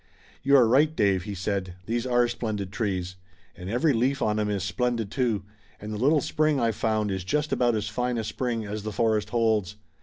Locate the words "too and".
5.11-5.93